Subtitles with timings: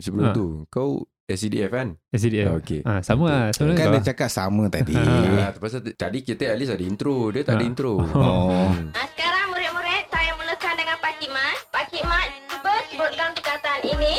[0.00, 0.34] sebelum Ha.
[0.34, 1.94] tu kau SCDF kan?
[2.10, 2.46] SCDF.
[2.48, 2.80] Ah, okey.
[2.82, 3.46] Ah, sama lah.
[3.54, 4.98] Sama Kan dia cakap sama tadi.
[4.98, 7.70] Ah, pasal tadi kita at least ada intro, dia tak ada Ha.
[7.70, 8.02] intro.
[8.02, 8.66] Oh.
[8.98, 11.56] Ah, sekarang murid-murid saya mulakan dengan Pak Cik Mat.
[11.70, 14.16] Pak Cik Mat cuba sebutkan perkataan ini.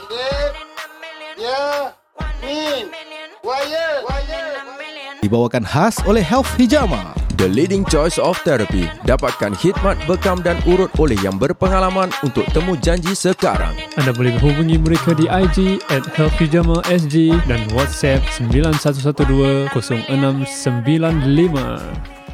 [0.00, 0.52] Alif,
[1.38, 1.62] ya,
[3.40, 4.46] wire, wire.
[5.20, 7.19] Dibawakan khas oleh Health Hijama.
[7.40, 8.84] The leading choice of therapy.
[9.08, 13.72] Dapatkan khidmat bekam dan urut oleh yang berpengalaman untuk temu janji sekarang.
[13.96, 19.72] Anda boleh hubungi mereka di IG at Healthpijama SG dan WhatsApp 9112-0695.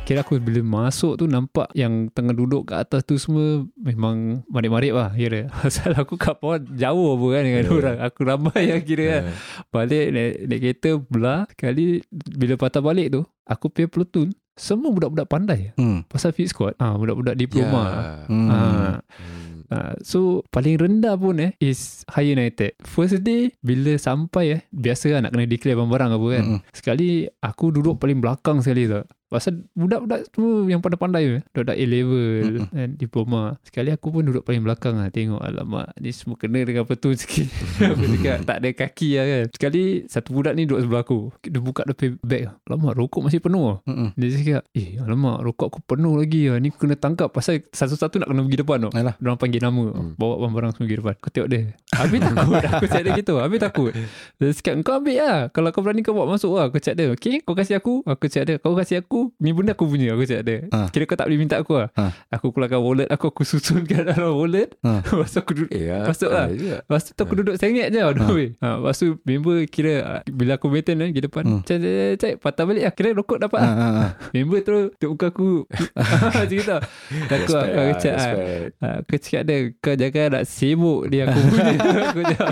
[0.03, 4.91] Kira aku bila masuk tu nampak yang tengah duduk kat atas tu semua memang marik-marik
[4.91, 5.47] lah kira.
[5.55, 7.79] Pasal aku kat bawah jauh apa kan dengan Yeah.
[7.79, 7.97] orang.
[8.11, 9.23] Aku ramai yang kira kan.
[9.71, 11.47] Balik naik, naik kereta belah.
[11.55, 15.77] Sekali bila patah balik tu, aku punya platoon semua budak-budak pandai.
[15.77, 16.03] Hmm.
[16.09, 16.75] Pasal fit squad.
[16.81, 17.83] Ah, budak-budak diploma.
[17.85, 18.01] Ya.
[18.27, 18.49] Hmm.
[18.49, 19.57] Ah, Hmm.
[19.67, 22.79] Uh, so paling rendah pun eh is higher NITEC.
[22.87, 26.45] First day bila sampai eh biasa lah nak kena declare barang-barang apa kan.
[26.47, 26.61] Mm-mm.
[26.71, 29.03] Sekali aku duduk paling belakang sekali tu.
[29.27, 32.69] Pasal budak-budak semua yang pandai-pandai tu, budak-budak A-level Mm-mm.
[32.71, 33.43] kan, diploma.
[33.67, 37.51] Sekali aku pun duduk paling belakang lah tengok alamak ni semua kena dengan betul sikit.
[37.83, 39.45] aku cakap tak ada kaki lah kan.
[39.51, 41.35] Sekali satu budak ni duduk sebelah aku.
[41.43, 42.43] Dia buka punya bag.
[42.71, 43.79] Alamak rokok masih penuh lah.
[43.91, 44.09] Mm-mm.
[44.15, 46.63] Dia cakap, eh alamak rokok aku penuh lagi lah.
[46.63, 48.93] Ni kena tangkap pasal satu-satu nak kena pergi depan tau.
[48.95, 49.15] Alah.
[49.19, 50.13] Diorang panggil nama Hmm.
[50.19, 51.61] Bawa barang-barang semua pergi depan Aku tengok dia
[51.95, 53.91] Habis takut Aku cakap dia gitu Habis takut
[54.37, 57.07] Dia cakap kau ambil lah Kalau kau berani kau bawa masuk lah Aku cakap dia
[57.15, 60.23] Okay kau kasih aku Aku cakap dia Kau kasih aku Ni benda aku punya Aku
[60.23, 60.57] cakap dia.
[60.71, 60.89] Ha.
[60.89, 61.89] Kira kau tak boleh minta aku lah.
[61.93, 62.05] Ha.
[62.31, 64.73] Aku keluarkan wallet Aku aku susunkan dalam wallet.
[64.81, 65.01] Ha.
[65.07, 65.71] Lepas tu aku duduk.
[65.71, 66.47] Eh, ya, Masuk lah.
[66.49, 68.51] Lepas tu aku duduk sengit je weh.
[68.59, 71.63] Ha, Lepas tu member kira Bila aku maintain kan Pergi depan Hmm.
[71.63, 72.93] Cak cak cak cak Patah balik lah.
[72.93, 73.77] Kira rokok dapat Ah, lah.
[73.77, 74.11] ah, ah.
[74.35, 75.51] Member tu Tuk muka aku.
[75.95, 76.77] Macam gitu.
[76.77, 78.71] Aku aku lah, cakap ah, respect.
[78.79, 81.75] Ah, Aku cakap dia Kau jangan nak sibuk dia aku punya.
[82.07, 82.49] Aku cakap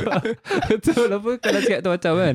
[0.69, 2.35] Betul apa Kau nak cakap tu macam kan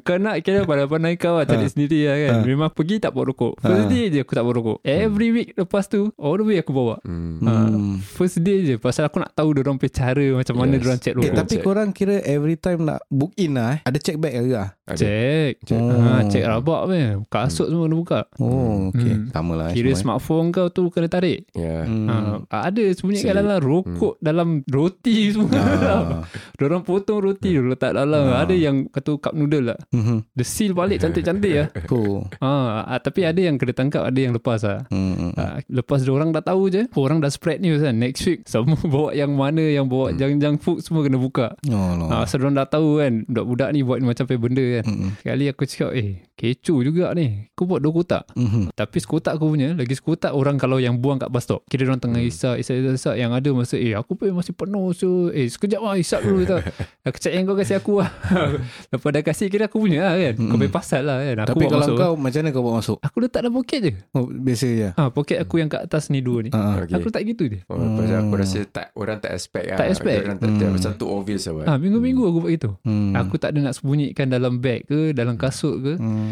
[0.00, 2.34] Kau nak kira pandai-pandai kau lah Cari sendiri lah kan.
[2.42, 3.90] Memang pergi tak bawa rokok First Ah.
[3.90, 6.96] day je aku tak bawa rokok Every week lepas tu All the way aku bawa
[7.02, 7.42] Hmm.
[7.42, 7.98] Ah, Hmm.
[7.98, 10.80] First day je Pasal aku nak tahu Diorang punya cara Macam mana Yes.
[10.80, 11.62] diorang check Eh, rokok tapi check.
[11.62, 13.80] korang kira every time nak book in lah eh.
[13.82, 14.68] Ada check bag ke lah?
[14.88, 15.78] Check Check.
[15.78, 16.20] Oh.
[16.26, 19.12] Check rabak punya Kasut semua kena buka Oh, okay.
[19.12, 19.28] Hmm.
[19.30, 19.66] Sama lah.
[19.68, 20.00] eh, Kira semua, eh.
[20.18, 21.84] smartphone kau tu Kena tarik Ya.
[21.84, 22.44] Hmm.
[22.46, 23.40] Ada sembunyi kat Selit.
[23.42, 25.58] dalam rokok dalam roti semua.
[25.58, 26.22] Ah.
[26.56, 28.28] Diorang potong roti dia letak dalam.
[28.28, 28.42] Ah.
[28.42, 29.78] Ada yang kata cup noodle lah.
[29.90, 30.30] Mhm.
[30.30, 31.68] Dia seal balik cantik-cantik lah.
[31.84, 32.26] Cool.
[32.38, 34.86] Ah, ah, tapi ada yang kena tangkap, ada yang lepas lah.
[34.88, 35.32] Hmm, hmm.
[35.34, 37.98] Ah, lepas dia orang dah tahu je, orang dah spread news kan.
[37.98, 41.58] Next week semua bawa yang mana yang bawa jang-jang food semua kena buka.
[41.66, 42.06] Oh, no.
[42.08, 44.84] Ah, so diorang dah tahu kan, budak-budak ni buat macam apa benda kan.
[44.86, 47.46] Hmm, Sekali aku cakap, eh kecoh juga ni.
[47.52, 48.26] Kau buat dua kotak.
[48.32, 48.74] hmm.
[48.74, 51.98] Tapi sekotak aku punya Lagi sekotak orang kalau yang buang kat bus stop Kira orang
[51.98, 55.46] tengah isak Isak isak isak Yang ada masa Eh aku pun masih penuh so Eh
[55.46, 56.66] sekejap lah isap dulu tak
[57.06, 58.10] Aku cakap yang kau kasih aku lah
[58.90, 61.64] Lepas dah kasih Kira aku punya lah kan Kau boleh pasal lah kan Aku Tapi
[61.66, 62.98] kalau masuk kau macam mana kau bawa masuk?
[63.00, 64.88] Aku letak dalam poket je Oh, biasa je.
[64.90, 66.74] ha, Poket aku yang kat atas ni dua ni Ah, ah.
[66.82, 66.96] Okay.
[66.96, 69.76] Aku letak gitu je Oh, pasal aku rasa tak orang tak expect lah.
[69.76, 70.18] Tak expect.
[70.22, 70.72] Orang tak, tak Hmm.
[70.72, 71.66] macam tu obvious lah.
[71.66, 73.12] ha, Minggu-minggu aku buat gitu Hmm.
[73.14, 76.31] Aku tak ada nak sembunyikan dalam beg ke Dalam kasut ke Hmm.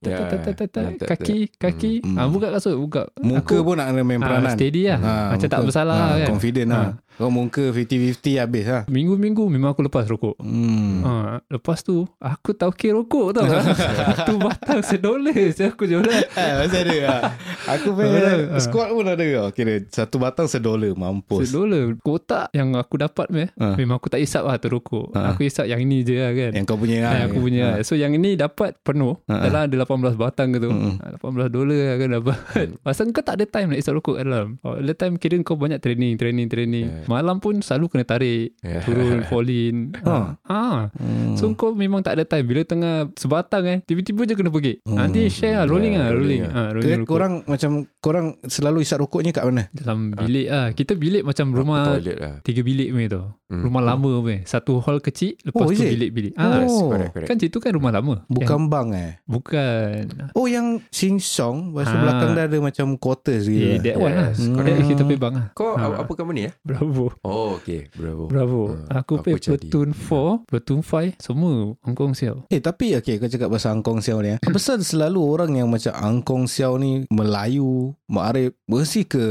[0.00, 1.92] Check tat, tat, ya, tat, Kaki Kaki.
[2.32, 3.12] Buka kasut Buka.
[3.20, 4.56] Muka pun nak kena main ah, peranan.
[4.56, 4.98] Steady lah.
[5.04, 6.28] Ah, Macam tak bersalah ah, kan.
[6.32, 6.88] Confident lah.
[7.20, 8.82] Kau muka 50-50 habis lah.
[8.88, 10.40] Minggu-minggu memang aku lepas rokok.
[10.40, 11.04] Hmm.
[11.04, 11.12] Ha,
[11.46, 13.44] lepas tu aku tahu kira rokok tau.
[14.16, 16.00] Satu batang sedolar je aku jual.
[16.00, 17.20] Eh, masih ada lah.
[17.68, 19.52] Aku punya squad pun ada tau.
[19.52, 20.96] Kira satu batang sedolar.
[20.96, 21.44] Mampus.
[21.44, 21.92] Sedolar.
[22.00, 23.76] Kotak yang aku dapat meh, Ha.
[23.76, 25.12] memang aku tak isap lah tu rokok.
[25.12, 25.36] Ha.
[25.36, 26.56] Aku isap yang ini je lah kan.
[26.56, 27.12] Yang kau punya lah.
[27.12, 27.66] Ha, aku punya.
[27.84, 29.20] So yang ini dapat penuh.
[29.28, 29.44] Ha.
[29.44, 30.72] Dalam ada 18 batang ke tu.
[30.72, 32.36] Ha, 18 dolar lah kan dapat.
[32.86, 34.56] Pasal kau tak ada time nak isap rokok kat dalam.
[34.64, 36.88] Oh, ada time kira kau banyak training, training, training.
[36.88, 37.09] Yeah.
[37.10, 38.54] Malam pun selalu kena tarik.
[38.60, 38.80] Yeah.
[38.80, 39.90] Turun, fall in.
[40.00, 40.38] Ha.
[40.40, 40.86] ha.
[40.92, 41.34] Hmm.
[41.34, 44.96] So kau memang tak ada time Bila tengah sebatang eh Tiba-tiba je kena pergi Hmm.
[44.96, 47.08] Nanti share lah Rolling Yeah, lah Rolling, rolling ha, rolling Kira rokok.
[47.08, 49.64] korang macam korang selalu isap rokoknya kat mana?
[49.70, 52.38] Dalam bilik lah Kita bilik macam rumah lah.
[52.40, 53.66] Tiga bilik punya tu Hmm.
[53.66, 56.46] Rumah lama punya Satu hall kecil Lepas Oh, tu bilik-bilik Oh.
[56.46, 57.26] Ah, correct, correct.
[57.26, 59.10] Kan situ kan rumah lama Bukan yang, bang eh?
[59.26, 62.00] Bukan Oh yang sing song Lepas tu Ah.
[62.00, 64.54] belakang dah ada macam quarters Yeah, gitu that one lah Yes, correct.
[64.54, 65.82] Correct kita pergi bang lah Kau Ha.
[65.98, 66.52] apa company eh?
[66.62, 67.90] Bravo Oh, okay.
[67.90, 68.30] Bravo.
[68.30, 73.18] Bravo Ah, Aku pergi platoon 4 Platoon 5 Semua Hong Kong sial Eh tapi okay
[73.18, 74.38] kau cakap pasal angkong siau ni eh.
[74.40, 79.24] Pasal selalu orang yang macam angkong siau ni Melayu, Ma'arif Mesti ke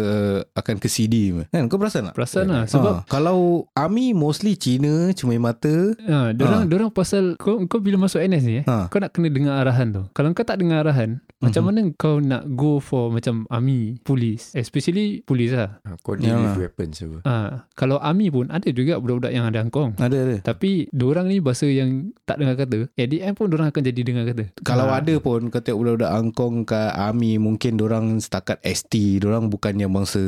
[0.52, 2.16] akan ke CD Kan kau perasan tak?
[2.16, 3.64] Perasan lah Sebab ha, Kalau
[4.12, 6.70] Mostly Cina Cuma mata Ha, dorang, Ha.
[6.70, 8.88] dorang pasal kau, kau bila masuk NS ni eh, Ha.
[8.88, 10.02] kau nak kena dengar arahan tu.
[10.12, 15.24] Kalau kau tak dengar arahan, Macam mana kau nak go for macam army, police, especially
[15.24, 15.80] police lah.
[15.82, 16.52] Ha, Kau deal Yalah.
[16.52, 17.18] with weapons apa.
[17.24, 19.96] Ah, kalau army pun ada juga budak-budak yang ada angkong.
[19.96, 20.36] Ada ada.
[20.44, 22.92] Tapi orang ni bahasa yang tak dengar kata.
[22.92, 24.52] At the end pun orang akan jadi dengar kata.
[24.62, 25.00] Kalau Ah.
[25.00, 28.94] ada pun kau tengok budak-budak angkong kat army mungkin orang setakat ST,
[29.24, 30.20] orang bukan yang bangsa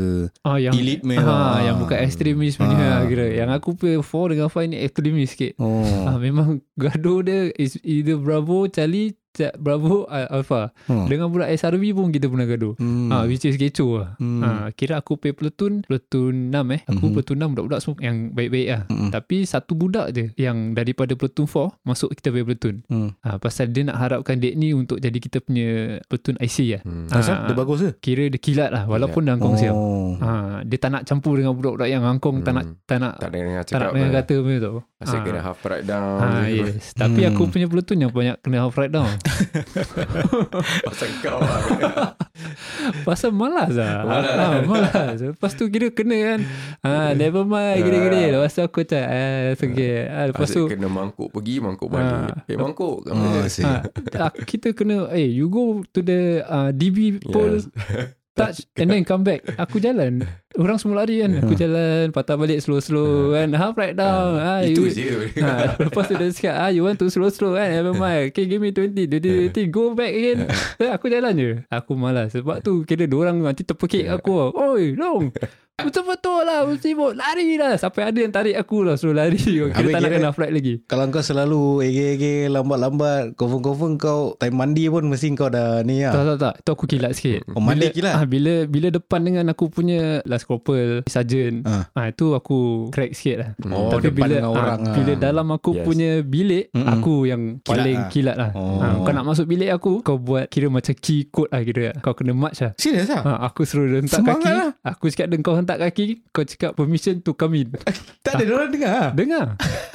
[0.42, 1.60] Ah yang Elite male ah, lah.
[1.62, 3.04] yang bukan ekstremis punya ah.
[3.12, 3.28] kira.
[3.28, 5.60] Yang aku punya 4 dengan 5 ni ekstremis sikit.
[5.60, 6.08] Oh.
[6.08, 10.76] Ah memang gaduh dia is either Bravo, Charlie, Ca- Bravo, uh, Alpha.
[10.86, 11.08] Hmm.
[11.08, 12.76] Dengan budak SRB pun kita pernah gaduh.
[12.76, 13.08] Hmm.
[13.10, 14.12] Ah which is kecoh lah.
[14.18, 14.42] Hmm.
[14.42, 16.82] Ah kira aku pay platoon, platoon 6 eh.
[16.86, 17.14] Aku Mhm.
[17.14, 18.82] platoon 6 budak-budak semua yang baik-baik lah.
[18.86, 19.10] Mm-mm.
[19.10, 22.76] Tapi satu budak je yang daripada platoon 4 masuk kita punya platoon.
[22.86, 23.10] Hmm.
[23.20, 25.68] Ah pasal dia nak harapkan dek ni untuk jadi kita punya
[26.06, 26.82] platoon IC lah.
[26.84, 27.08] Hmm.
[27.08, 27.90] Ah, Asal dia bagus ke?
[28.02, 29.72] Kira dia kilat lah walaupun dia angkong siap.
[29.72, 30.18] Oh.
[30.18, 30.30] Ha,
[30.62, 32.76] dia tak nak campur dengan budak-budak yang angkong tak nak Hmm.
[32.84, 34.18] tak nak Tak dengar tak nak cakap dengan apa.
[34.20, 34.74] kata punya tu.
[35.00, 35.26] Asyik Ha.
[35.26, 36.18] kena half right down.
[36.20, 36.94] Ha, yes.
[36.94, 37.30] Tapi Hmm.
[37.32, 39.10] aku punya platoon yang banyak kena half right down.
[40.88, 41.62] Pasal kau lah.
[43.08, 44.04] Pasal malas lah.
[44.04, 44.34] Malas.
[44.34, 45.18] Ha, malas.
[45.22, 46.40] Lepas tu kira kena kan.
[46.82, 48.34] Ha, never mind gini-gini.
[48.34, 49.96] Lepas tu aku cakap, eh, okay.
[50.08, 52.14] Ha, lepas tu, Asyik kena mangkuk pergi, mangkuk balik.
[52.34, 52.46] Ah.
[52.46, 53.06] Eh, mangkuk.
[53.08, 53.66] asyik.
[53.66, 53.86] ha,
[54.28, 57.68] aku- kita kena, eh, you go to the uh, DB pole, Yes.
[58.34, 59.44] touch and then come back.
[59.60, 60.24] Aku jalan.
[60.56, 61.32] Orang semua lari kan.
[61.40, 63.56] Aku jalan, patah balik slow-slow kan.
[63.56, 64.36] Half right down.
[64.40, 65.10] Ha, Itu you, je.
[65.40, 67.72] ha, lepas tu dia cakap, ah, you want to slow-slow kan?
[67.72, 68.32] Never mind.
[68.36, 69.72] Okay, give me 20, 20, 20.
[69.72, 70.48] Go back again.
[70.80, 71.52] Aku jalan je.
[71.72, 72.36] Aku malas.
[72.36, 74.52] Sebab tu kira orang nanti terpekik aku.
[74.52, 75.32] Oi, long.
[75.88, 76.60] Betul-betul lah.
[76.76, 77.14] Sibuk.
[77.14, 77.76] Lari lah.
[77.76, 78.96] Sampai ada yang tarik aku lah.
[78.96, 79.38] Suruh lari.
[79.38, 80.74] Habis tak nak kena flight lagi.
[80.84, 86.14] Kalau kau selalu ege-ege lambat-lambat, confirm-confirm kau time mandi pun mesti kau dah ni Tak,
[86.14, 86.26] lah.
[86.26, 86.54] tak, tak.
[86.62, 87.42] Tu aku kilat sikit.
[87.52, 88.14] Oh, mandi kilat?
[88.14, 91.64] Ah, bila bila depan dengan aku punya last corporal, sergeant.
[91.64, 91.86] Ah.
[91.92, 92.08] Ah.
[92.08, 93.50] itu aku crack sikit lah.
[93.68, 94.94] Oh, Tapi depan bila dengan orang ah, lah.
[94.94, 95.86] bila dalam aku Yes.
[95.86, 96.90] punya bilik, Mm-mm.
[96.90, 98.10] aku yang paling lah.
[98.10, 98.52] kilat lah.
[98.52, 98.78] Oh.
[98.78, 101.96] Ah, kau nak masuk bilik aku, kau buat kira macam key code lah kira.
[102.00, 102.76] Kau kena march lah.
[102.76, 103.22] Serius lah?
[103.22, 104.52] Ha, aku suruh dia hentak Semangat kaki.
[104.54, 104.70] lah.
[104.84, 107.72] Aku cakap dia kau hentak kaki, kau cakap permission to come in.
[108.20, 109.04] Tak ada orang dengar.
[109.14, 109.46] Dengar.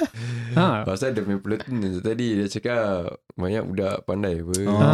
[0.57, 0.81] ha.
[0.81, 2.81] Pasal dia punya platoon tu tadi dia cakap
[3.33, 4.55] banyak budak pandai apa.
[4.63, 4.79] Oh.
[4.79, 4.89] Ha,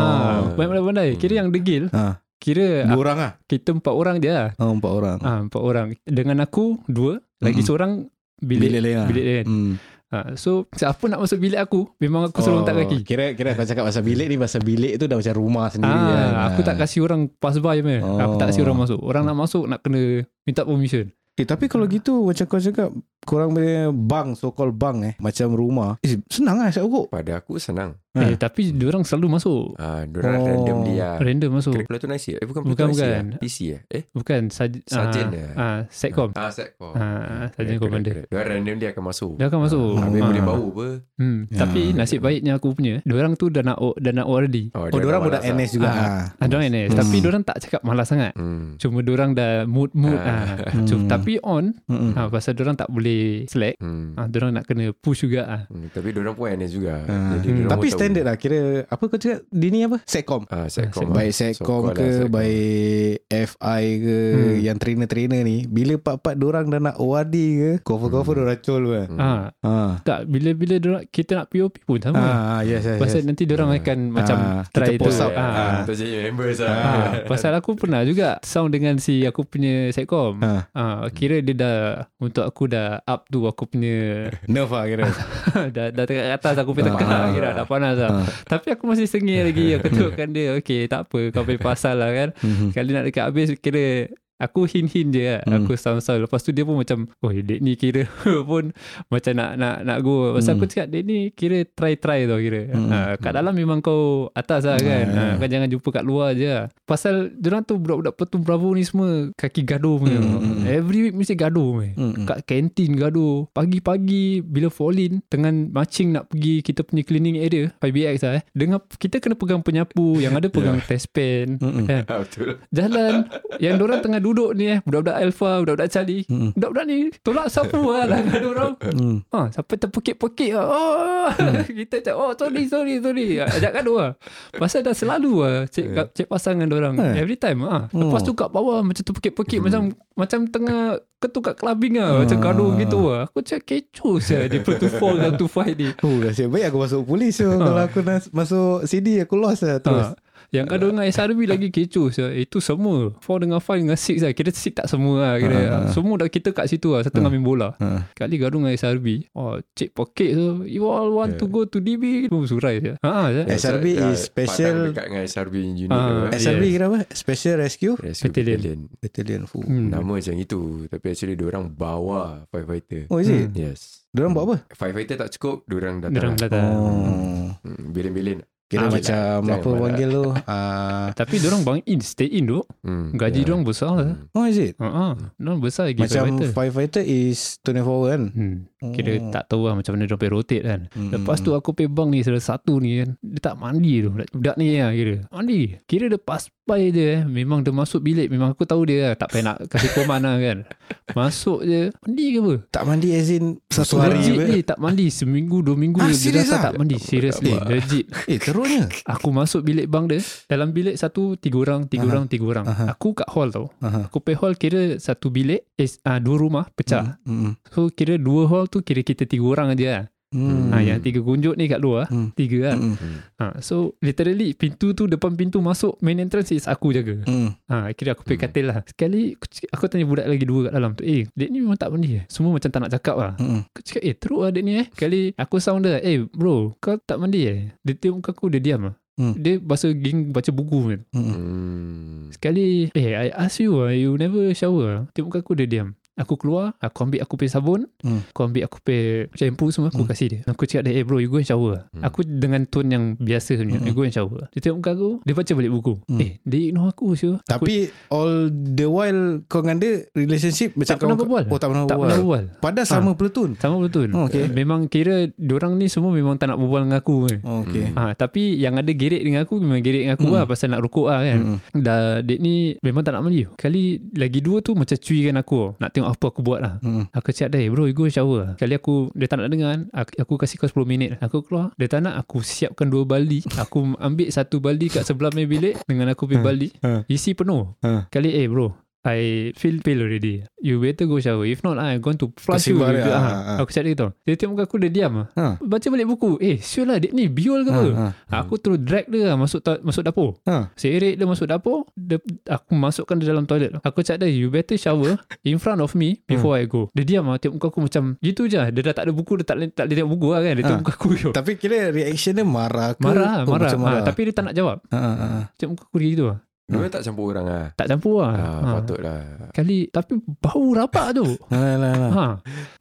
[0.51, 1.09] banyak pandai.
[1.15, 2.19] Kira yang degil, Ha.
[2.35, 3.31] kira Dua orang lah.
[3.45, 4.50] kita empat orang je lah.
[4.57, 5.18] Oh, empat orang.
[5.19, 5.88] Ha, empat orang.
[6.03, 7.24] Dengan aku, dua.
[7.39, 7.68] Lagi Mm-mm.
[7.68, 7.91] seorang
[8.38, 8.68] bilik.
[8.68, 9.07] Bilik lain lah.
[9.07, 9.45] Bilik lain.
[9.45, 9.74] Hmm.
[10.13, 13.01] Ha, so, siapa nak masuk bilik aku, memang aku suruh hentak kaki.
[13.01, 16.06] Kira kira kau cakap pasal bilik ni pasal bilik tu dah macam rumah sendiri Ah,
[16.06, 16.31] kan.
[16.48, 17.98] aku tak kasih orang pass by je.
[17.98, 18.21] Oh.
[18.21, 18.65] Aku tak kasih Oh.
[18.69, 19.00] orang masuk.
[19.01, 21.10] Orang nak masuk nak kena minta permission.
[21.33, 22.94] Eh, tapi kalau gitu macam kau cakap
[23.25, 25.98] korang punya bang so called bang eh macam rumah.
[26.00, 27.10] Eh, senang lah saya ukur.
[27.10, 27.98] Pada aku senang.
[28.13, 28.21] Ha.
[28.24, 29.74] Eh, tapi diorang selalu masuk.
[29.75, 30.45] Ah, diorang Oh.
[30.45, 31.18] random dia.
[31.18, 31.74] Random masuk.
[31.74, 32.27] Kira platoon IC.
[32.36, 33.24] Eh bukan Bukan, IC bukan.
[33.25, 33.39] lah.
[33.39, 33.81] PC eh.
[33.89, 34.04] Eh?
[34.07, 35.48] Bukan saj Sarjan ah, dia.
[35.56, 36.30] ah, Setcom.
[36.31, 36.94] Ah, Setcom.
[36.94, 38.18] Ah, Sarjan Commander.
[38.24, 39.33] Dia random dia akan masuk.
[39.36, 39.92] Dia akan masuk.
[39.92, 40.27] Ah, Habis Ah.
[40.30, 40.88] boleh bau apa.
[41.15, 41.39] Hmm.
[41.48, 41.57] Ya.
[41.60, 44.57] Tapi nasib baiknya aku punya, diorang tu dah nak O- dah nak ORD.
[44.71, 45.88] Oh, dia diorang dah budak NS juga.
[45.88, 45.98] Ah.
[45.98, 46.24] Ah.
[46.36, 46.88] Ah, diorang NS.
[46.88, 47.00] Hmm.
[47.00, 48.31] Tapi diorang tak cakap malas sangat.
[48.36, 48.77] Hmm.
[48.77, 50.19] Cuma diorang dah mood-mood.
[50.19, 50.62] Ah.
[50.62, 50.86] Ah.
[50.86, 51.10] So, Hmm.
[51.10, 52.13] tapi on, Mm-mm.
[52.13, 53.74] ah, pasal diorang tak boleh slack.
[53.80, 54.13] Hmm.
[54.13, 55.42] Ah, diorang nak kena push juga.
[55.45, 55.62] Ah.
[55.65, 55.89] Hmm.
[55.89, 57.01] Tapi diorang pun NS juga.
[57.04, 57.33] Ah.
[57.36, 57.65] Jadi Hmm.
[57.65, 57.88] Tapi.
[58.03, 59.97] Standard lah kira apa kau cakap di ni apa?
[60.03, 60.44] Setcom.
[60.47, 60.91] Ah, Setcom.
[61.01, 61.15] Setcom.
[61.15, 62.29] Baik So, Setcom ke lah.
[62.29, 64.55] Baik FI ke Hmm.
[64.59, 68.41] Yang trainer-trainer ni Bila part-part dorang dah nak ORD ke Cover-cover Hmm.
[68.44, 69.19] dorang col kan Hmm.
[69.19, 69.73] Ah, Ha.
[70.01, 72.19] tak, bila-bila diorang, kita nak POP pun sama.
[72.19, 73.25] Ah, yes, yes, Pasal yes.
[73.25, 73.79] nanti diorang Ah.
[73.79, 75.05] akan macam Ah, try kita tu.
[75.05, 75.33] post out.
[75.33, 75.45] Ah.
[75.45, 75.73] Ah.
[75.81, 76.67] Untuk jadi members Ah.
[76.67, 80.39] Ah, pasal aku pernah juga sound dengan si aku punya setcom.
[80.39, 80.51] Ha.
[80.71, 81.77] Ah, kira dia dah
[82.17, 85.03] untuk aku dah up tu aku punya Nerf lah kira
[85.75, 87.29] dah dah dekat atas aku punya tekan Ah.
[87.29, 88.23] kira dah panas lah.
[88.23, 88.27] Ah.
[88.45, 90.57] Tapi aku masih sengih lagi aku tengokkan dia.
[90.59, 92.29] Okay tak apa kau punya pasal lah kan.
[92.41, 92.73] Mhm.
[92.73, 94.09] Kali nak dekat habis kira
[94.41, 95.41] Aku hint-hint je lah.
[95.45, 95.63] Hmm.
[95.63, 96.25] Aku sound-sound.
[96.25, 98.09] Lepas tu dia pun macam, oh dek ni kira
[98.49, 98.73] pun
[99.07, 100.33] macam nak nak nak go.
[100.33, 100.59] Pasal Hmm.
[100.59, 102.69] aku cakap, dek ni kira try-try tau kira.
[102.69, 102.89] Hmm.
[102.89, 105.05] Ha, kat dalam memang kau atas lah kan.
[105.07, 105.17] Hmm.
[105.17, 106.65] Ha, kau jangan jumpa kat luar je lah.
[106.83, 110.19] Pasal diorang tu budak-budak petum Bravo ni semua kaki gaduh punya.
[110.19, 110.67] Hmm.
[110.67, 111.91] Every week mesti gaduh punya.
[111.95, 112.25] Hmm.
[112.27, 113.47] Kat kantin gaduh.
[113.53, 118.43] Pagi-pagi bila fall in, dengan marching nak pergi kita punya cleaning area, 5BX lah eh.
[118.51, 121.57] Dengan, kita kena pegang penyapu, yang ada pegang test pen.
[121.59, 121.87] Hmm.
[121.87, 122.03] Kan?
[122.77, 123.27] Jalan
[123.59, 126.51] Yang orang tengah duduk ni eh Budak-budak Alpha Budak-budak Charlie Mm-mm.
[126.53, 129.18] Budak-budak ni Tolak sapu lah Langgar orang Hmm.
[129.27, 130.65] Ha, sampai terpekik-pekik lah.
[130.65, 131.27] Oh,
[131.80, 133.39] kita cakap, oh sorry, sorry, sorry.
[133.39, 134.12] Ajak gaduh lah.
[134.51, 136.06] Pasal dah selalu lah cek, Yeah.
[136.08, 136.94] cek pasangan orang.
[136.96, 137.18] Eh.
[137.18, 137.89] Every time lah.
[137.89, 139.60] Lepas tu kat bawah macam terpekik-pekik.
[139.62, 139.82] Macam
[140.13, 140.82] macam tengah
[141.18, 142.18] ketuk kat clubbing lah.
[142.18, 142.44] Macam Ah.
[142.44, 143.24] gaduh gitu lah.
[143.25, 144.46] Aku cakap kecoh saya.
[144.46, 145.89] Dia pun tu fall dan tu fight ni.
[145.98, 149.80] Oh, nasib baik aku masuk polis so, Kalau aku nas- masuk CD aku lost lah
[149.80, 150.08] terus.
[150.08, 150.15] Ha.
[150.53, 152.29] Yang ada dengan SRB lagi kecoh saya.
[152.31, 155.57] Itu semua 4 dengan 5 dengan 6 lah Kira 6 tak semua lah kira.
[155.65, 155.89] Ah.
[155.89, 158.05] Semua dah kita kat situ lah Satu tengah main bola Ha.
[158.13, 162.29] Kali gaduh dengan SRB Oh cik pocket tu You all want to go to DB
[162.29, 166.38] Semua surai je Ha Eh, SRB is special- Dekat dengan SRB unit eh.
[166.38, 166.72] SRB Yes.
[166.72, 167.00] kira apa?
[167.10, 168.53] Special Rescue Rescue Battalion.
[168.53, 168.79] Battalion.
[168.95, 169.41] Battalion.
[169.43, 169.63] Fuh.
[169.63, 169.89] Hmm.
[169.89, 173.50] Nama macam itu Tapi actually Diorang bawa Firefighter Oh, is it?
[173.53, 174.55] Yes Diorang buat apa?
[174.69, 177.50] Firefighter tak cukup Diorang datang Diorang datang Oh.
[177.60, 180.25] Hmm, Bilin-bilin Kira Ah, macam apa panggil tu?
[180.50, 183.46] Ah, Tapi diorang bang in Stay in tu hmm, Gaji ya.
[183.46, 184.34] diorang besar lah Hmm.
[184.34, 184.74] oh, is it?
[184.75, 186.50] Ha Diorang besar lagi Macam firefighter.
[186.51, 188.22] firefighter is 24 hour kan?
[188.27, 188.56] Hmm.
[188.91, 189.31] Kira Oh.
[189.31, 190.81] tak tahu lah macam mana dia pergi rotate kan.
[190.89, 191.11] Hmm.
[191.13, 193.15] Lepas tu aku pergi bang ni salah satu ni kan.
[193.17, 194.09] Dia tak mandi tu.
[194.11, 195.15] Budak ni lah kira.
[195.29, 195.59] Mandi.
[195.85, 197.21] Kira dia pas by dia eh.
[197.23, 198.27] Memang dia masuk bilik.
[198.27, 199.13] Memang aku tahu dia lah.
[199.15, 200.57] Tak payah nak kasih koman lah kan.
[201.13, 201.91] Masuk je.
[202.01, 202.53] Mandi ke apa?
[202.71, 205.05] Tak mandi as in satu hari Legit ni tak mandi.
[205.07, 206.63] Seminggu dua minggu Ah, dia, dia serious datang ah?
[206.65, 206.95] tak mandi.
[206.97, 207.53] Seriously.
[207.53, 208.05] Legit.
[208.31, 208.87] Eh teruknya.
[209.05, 210.23] Aku masuk bilik bang dia.
[210.47, 211.85] Dalam bilik satu tiga orang.
[211.85, 212.11] Tiga Aha.
[212.11, 212.25] orang.
[212.25, 212.65] Tiga orang.
[212.65, 212.85] Aha.
[212.95, 213.67] Aku kat hall tau.
[213.79, 214.07] Aha.
[214.07, 215.67] Aku pergi hall kira satu bilik.
[215.75, 217.19] Eh, uh, dua rumah pecah.
[217.27, 217.59] Hmm.
[217.69, 220.06] So kira dua hall tu kira kita tiga orang aja lah.
[220.34, 220.74] Hmm.
[220.74, 222.10] Ha, yang tiga kunjuk ni kat luar.
[222.10, 222.34] Hmm.
[222.34, 222.98] Tiga kan.
[222.98, 223.18] Hmm.
[223.38, 227.22] Ha, so literally pintu tu depan pintu masuk main entrance is aku jaga.
[227.30, 227.53] Hmm.
[227.70, 228.82] Ha, kira aku pergi katil lah.
[228.82, 231.06] Sekali aku, aku tanya budak lagi dua kat dalam tu.
[231.06, 232.25] Eh, dek ni memang tak mandi eh?
[232.34, 233.38] Semua macam tak nak cakap lah.
[233.38, 233.62] Hmm.
[233.70, 234.86] Aku cakap, eh teruk lah dek ni eh.
[234.89, 237.70] Sekali aku sound dia, eh bro, kau tak mandi eh?
[237.86, 238.98] Dia tengok muka aku, dia diam lah.
[239.13, 239.38] Hmm.
[239.38, 241.01] Dia basuh ging baca buku kan.
[241.13, 241.25] Hmm.
[241.30, 242.20] Hmm.
[242.34, 245.03] Sekali, eh I ask you lah, you never shower lah.
[245.13, 245.94] Tengok muka aku, dia diam.
[246.15, 248.22] Aku keluar, aku ambil aku pergi sabun, Hmm.
[248.24, 250.10] aku ambil aku pergi shampoo semua, aku Hmm.
[250.10, 250.39] kasih dia.
[250.46, 251.89] Aku cakap dia, eh bro, you go and shower.
[251.89, 252.03] Hmm.
[252.03, 253.88] Aku dengan tone yang biasa sebenarnya, Hmm.
[253.88, 254.46] you go and shower.
[254.48, 255.93] Dia tengok muka aku, dia baca balik buku.
[256.05, 256.20] Hmm.
[256.20, 257.41] Eh, dia ignore aku sure.
[257.41, 257.75] Aku Tapi
[258.10, 261.43] all the while kau dengan dia relationship macam tak pernah kau- berbual.
[261.46, 262.05] Oh tak pernah tak berbual.
[262.05, 262.43] pernah berbual.
[262.60, 263.50] Padahal sama platoon.
[263.58, 264.08] Sama betul.
[264.12, 264.46] Oh, okay.
[264.48, 267.15] Memang kira diorang ni semua memang tak nak berbual dengan aku.
[267.25, 267.39] kan.
[267.41, 267.89] Oh, okay.
[267.91, 270.36] Ha, tapi yang ada gerik dengan aku memang gerik dengan aku Hmm.
[270.36, 271.39] lah pasal nak rokok lah kan.
[271.39, 271.58] Hmm.
[271.75, 273.50] Dah dek ni memang tak nak mandi.
[273.50, 275.74] Kali lagi dua tu macam cuikan aku.
[275.75, 276.74] Nak tengok apa aku buat lah.
[276.83, 277.07] Hmm.
[277.12, 280.33] Aku cakap dah bro you go shower Kali aku Dia tak nak dengar Aku, aku
[280.41, 284.27] kasih kau 10 minit Aku keluar Dia tak nak Aku siapkan dua baldi Aku ambil
[284.29, 286.91] satu baldi Kat sebelah main bilik Dengan aku pergi Ha, baldi ha.
[287.07, 288.07] Isi penuh Ha.
[288.12, 289.19] Kali eh bro I
[289.53, 290.48] feel pale already.
[290.57, 291.43] You better go shower.
[291.43, 293.53] If not I'm going to flush you dia, ha, ha, ha.
[293.60, 294.07] Aku cakap dia gitu.
[294.24, 295.27] Dia tengok muka aku Dia diam.
[295.27, 295.60] Ha.
[295.60, 296.39] Baca balik buku.
[296.39, 297.89] Eh sure lah Dek ni biol ke apa?
[297.91, 298.36] Ha, ha.
[298.39, 300.39] Aku terus drag dia lah Masuk ta- masuk dapur.
[300.43, 300.72] Ha.
[300.74, 302.15] Seret dia masuk dapur dia,
[302.48, 303.75] Aku masukkan dia dalam toilet.
[303.77, 306.88] Aku cakap dia You better shower In front of me Before I go.
[306.91, 308.62] Dia diam lah Tengok muka aku macam Gitu je.
[308.63, 310.53] Dia dah tak ada buku Dia tak, tak tengok buku lah kan.
[310.53, 310.81] Dia tengok Ha.
[310.81, 313.03] muka aku je Tapi kira reaction dia marah ke?
[313.03, 314.79] Marah Oh, marah, macam ha, Tapi dia tak nak jawab.
[314.88, 315.39] Ha, ha, ha.
[315.53, 317.65] Tengok muka aku dia gitu lah Diorang tak campur orang lah.
[317.75, 318.34] Tak campur lah.
[318.34, 318.70] Ah, ha.
[318.79, 319.20] Patutlah.
[319.51, 321.27] Kali Tapi bau rapat tu.
[321.53, 322.12] Alah, alah, alah.
[322.15, 322.25] ha.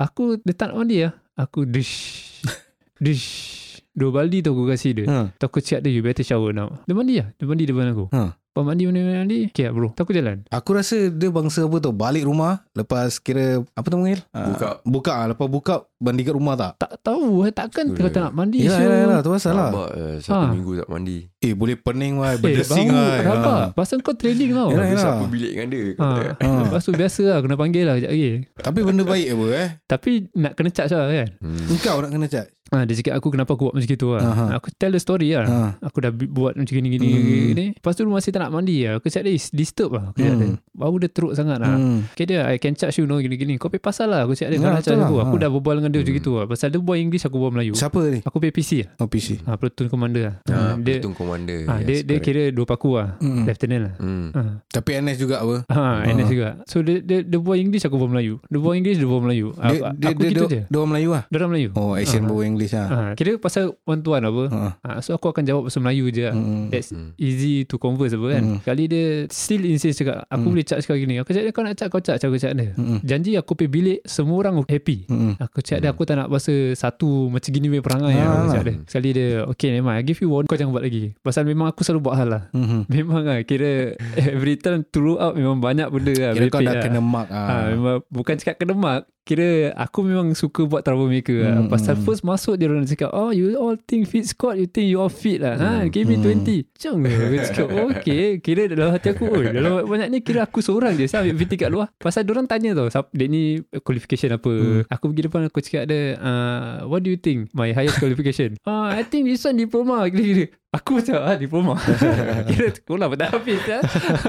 [0.07, 2.23] Aku Dia tak mandi lah Aku dish.
[3.03, 3.62] Dish
[3.93, 5.19] Dua baldi tu aku kasih dia Ha.
[5.31, 8.09] Tu aku cakap dia You better shower now Dia mandi lah Dia mandi depan aku
[8.09, 8.33] Ha.
[8.53, 9.39] Lepas mandi mandi mandi, mandi.
[9.49, 13.17] Okay lah bro Tu aku jalan Aku rasa dia bangsa apa tau Balik rumah Lepas
[13.17, 14.69] kira Apa tu panggil Ah, Buka.
[14.83, 18.35] Buka ah, Lepas buka Mandi kat rumah tak Tak tahu eh, Takkan kau tak nak
[18.35, 18.83] mandi Yalah so.
[18.83, 20.51] yalah, yalah Tu pasal lah Rabak eh, Satu Ha.
[20.51, 24.69] minggu tak mandi Eh boleh pening Eh Berdesing bau wah Rabak Pasal kau training tau
[24.69, 25.01] Yalah, yalah.
[25.03, 26.09] Siapa bilik dengan dia Ha.
[26.13, 26.35] tak?
[26.39, 26.49] Ha.
[26.65, 30.11] Lepas tu biasa lah Kena panggil lah Sekejap lagi Tapi benda baik apa eh Tapi
[30.35, 31.65] nak kena charge lah kan Hmm.
[31.69, 34.45] Engkau nak kena charge ha, Dia cakap aku kenapa aku buat macam gitu lah Aha.
[34.57, 35.57] Aku tell the story lah Ha.
[35.83, 37.47] Aku dah buat macam gini gini, Hmm.
[37.53, 37.67] gini.
[37.75, 40.19] Lepas tu dia masih tak nak mandi lah Aku cakap dia "Is disturb lah Aku
[40.19, 40.39] Hmm.
[40.39, 42.09] dia Bau dia teruk sangat lah Hmm.
[42.09, 44.49] Okay dia I can charge you no gini gini Kau pergi pasal lah Aku cakap
[44.49, 45.07] dia Ya, Kau nak betul charge lah.
[45.07, 45.41] aku Aku Ha.
[45.41, 46.19] dah berbual dengan dia macam Hmm.
[46.19, 48.91] gitu lah Pasal dia buat English Aku buat Melayu Siapa ni Aku pergi PC lah
[48.97, 52.17] Oh PC ha, Platoon commander lah Ah, ha, Dia Platoon commander ha, dia, Yes, dia
[52.17, 52.25] correct.
[52.25, 53.45] kira dua paku lah Hmm.
[53.45, 54.27] Lieutenant lah Hmm.
[54.31, 54.41] ha.
[54.67, 55.99] Tapi NS juga apa Ha, Ah.
[56.07, 56.49] NS juga.
[56.65, 58.41] So dia dia dia buat English aku buat Melayu.
[58.45, 59.53] Dia buat English dia buat Melayu.
[59.53, 60.61] Dia, aku, dia, aku dia, gitu dia, je.
[60.65, 61.69] dia orang Melayu lah Dia orang Melayu.
[61.75, 62.27] Oh action Ah.
[62.27, 64.45] bawa English lah Ha, kira pasal one to one apa.
[64.47, 64.61] Ha.
[64.79, 66.23] Ha, so aku akan jawab pasal Melayu je.
[66.23, 66.35] lah.
[66.35, 66.69] Hmm.
[66.69, 67.11] That's Hmm.
[67.17, 68.43] easy to converse apa kan.
[68.45, 68.59] Hmm.
[68.63, 70.53] Kali dia still insist cakap aku Hmm.
[70.53, 71.19] boleh charge kau gini.
[71.19, 72.71] Aku cakap dia kau nak charge kau charge aku cakap dia.
[72.75, 72.99] Hmm.
[73.03, 75.09] Janji aku pergi bilik semua orang happy.
[75.09, 75.35] Hmm.
[75.37, 78.27] Aku cakap dia aku tak nak bahasa satu macam gini punya perangai lah.
[78.29, 78.77] Aku cakap dia.
[78.87, 79.99] Sekali dia okay mind.
[79.99, 81.17] I give you one kau jangan buat lagi.
[81.19, 82.43] Pasal memang aku selalu buat hal lah.
[82.53, 82.85] Hmm.
[82.87, 83.97] Memang lah kira
[84.33, 86.33] every time throughout memang banyak benda lah.
[86.33, 86.83] Kira kau dah lah.
[86.83, 87.65] kena mark Ha, ah.
[87.73, 91.55] memang bukan cakap kena mark Kira aku memang suka buat troublemaker lah.
[91.63, 92.03] Hmm, Pasal hmm.
[92.03, 95.07] first masuk dia orang cakap Oh you all think fit squad You think you all
[95.09, 95.55] fit lah.
[95.55, 96.43] Ha, Hmm, Give me hmm.
[96.43, 98.43] 20 Macam Aku cakap "Oh, Okay.
[98.43, 101.07] Kira dalam hati aku oh, Dalam banyak ni Kira aku seorang je.
[101.07, 101.95] Saya ambil PT kat luar.
[101.97, 104.51] Pasal orang tanya tau "Sap- Dia ni qualification apa?
[104.51, 104.83] Hmm.
[104.91, 107.47] Aku pergi depan Aku cakap dia uh, What do you think?
[107.55, 108.59] My highest qualification.
[108.67, 110.03] Uh, I think this one diploma.
[110.11, 111.77] Gila-gila Aku macam ah, Diploma
[112.49, 113.85] Kira sekolah pun tak habis lah.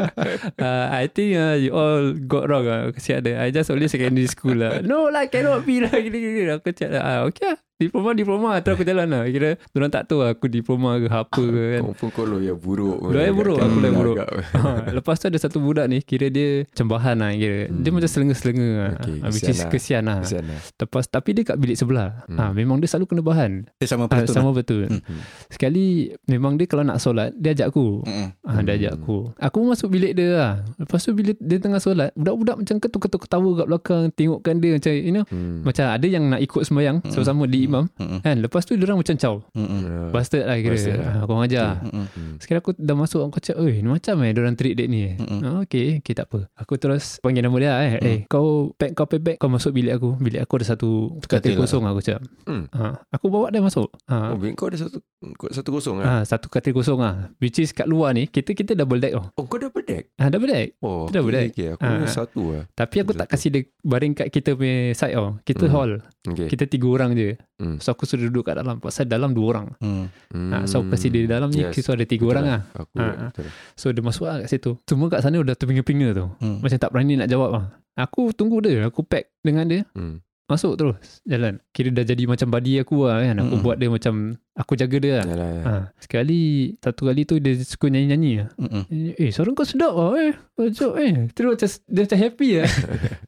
[0.68, 3.40] uh, I think uh, You all got wrong lah Aku cakap dia.
[3.40, 4.84] I just only secondary school lah.
[4.84, 8.84] No lah cannot be lah Gila-gila Aku cakap ah, Okay lah Diploma diploma Terus aku
[8.84, 12.38] jalan lah Kira Diorang tak tahu aku diploma ke apa ke kan Confirm kau lo
[12.38, 14.18] yang buruk Lo yang buruk, aku yang buruk.
[14.54, 17.94] Ha, Lepas tu ada satu budak ni Kira dia Cembahan lah kira Dia Hmm.
[17.94, 19.70] macam selenga-selenga lah Okay, ha, Which kesian is lah.
[19.70, 22.38] kesian lah Kesian lah Lepas Tapi dia kat bilik sebelah Hmm.
[22.38, 25.02] ha, Memang dia selalu kena bahan Dia sama ha, betul Sama betul Hmm.
[25.50, 25.86] Sekali
[26.26, 28.30] Memang dia kalau nak solat Dia ajak aku Mm-mm.
[28.44, 29.32] Ah, dia ajak aku.
[29.36, 30.54] Aku masuk bilik dia lah.
[30.76, 34.92] Lepas tu bila dia tengah solat, budak-budak macam ketuk-ketuk ketawa kat belakang, tengokkan dia macam,
[34.94, 35.64] you know, Hmm.
[35.64, 37.86] macam ada yang nak ikut sembahyang sama-sama di imam.
[37.94, 38.20] Mm-mm.
[38.20, 38.36] Kan?
[38.40, 39.36] Lepas tu dia orang macam caw.
[39.52, 39.82] Mm-mm.
[39.84, 40.10] Ah.
[40.10, 40.74] Bastard lah kira.
[40.74, 41.14] Bastard lah.
[41.14, 41.82] Ah, Kau ajar.
[41.82, 42.06] Mm-mm.
[42.06, 42.36] Hmm.
[42.38, 45.14] Sekarang aku dah masuk Aku cakap Eh ni macam eh Diorang treat dek ni eh
[45.16, 45.40] Mm-mm.
[45.42, 48.06] ah, Okay Okay tak apa Aku terus Panggil nama dia eh Mm.
[48.06, 50.90] Eh kau pack kau pack bag Kau masuk bilik aku Bilik aku ada satu
[51.20, 51.60] Katil Katil lah.
[51.62, 52.64] kosong aku cakap Hmm.
[52.72, 55.00] ah, Aku bawa dia masuk ah, Oh, bilik kau ada satu
[55.34, 56.06] kau satu kosong ah.
[56.12, 57.32] ah, Satu katil kosong ah.
[57.38, 59.26] Which is kat luar ni Kita kita double deck oh.
[59.34, 60.12] Oh, kau dah berdek?
[60.18, 61.52] ah, Double deck Oh, Dah berdek.
[61.52, 61.80] okay, okay.
[61.80, 62.64] Aku ada satu lah.
[62.70, 63.34] Tapi aku tak Satu.
[63.34, 65.38] kasih dia Baring kat kita punya side oh.
[65.40, 65.74] Kita Hmm.
[65.74, 65.92] hall
[66.24, 66.48] Okay.
[66.48, 67.78] Kita tiga orang je Hmm.
[67.78, 70.06] So aku sudah duduk kat dalam Pasal dalam dua orang Mm.
[70.50, 71.78] ah, So aku kasih dia di dalam ni Yes.
[71.80, 72.62] So ada tiga Betul orang lah.
[72.66, 73.14] lah Aku Ah, ah.
[73.30, 73.46] betul.
[73.74, 76.58] So dia masuk lah kat situ Semua kat sana dah terpinga-pinga tu Hmm.
[76.60, 80.18] Macam tak berani nak jawab lah Aku tunggu dia Aku pack dengan dia Hmm.
[80.44, 83.64] Masuk terus Jalan Kira dah jadi macam buddy aku lah kan Aku Mm-mm.
[83.64, 84.14] buat dia macam
[84.54, 85.50] Aku jaga dia lah Yalah.
[85.64, 85.74] ha.
[85.98, 86.42] Sekali
[86.76, 88.84] Satu kali tu Dia suka nyanyi-nyanyi lah Mm-mm.
[89.16, 92.70] Eh suara kau sedap lah eh Macam eh Terus macam Dia macam happy lah